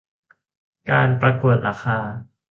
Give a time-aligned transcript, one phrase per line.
[0.89, 1.97] การประกวดราคา